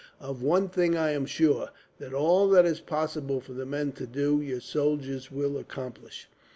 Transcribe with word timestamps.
Of 0.19 0.41
one 0.41 0.67
thing 0.67 0.97
I 0.97 1.11
am 1.11 1.27
sure, 1.27 1.69
that 1.99 2.11
all 2.11 2.49
that 2.49 2.65
is 2.65 2.79
possible 2.79 3.39
for 3.39 3.53
the 3.53 3.67
men 3.67 3.91
to 3.91 4.07
do, 4.07 4.41
your 4.41 4.59
soldiers 4.59 5.29
will 5.31 5.59
accomplish." 5.59 6.27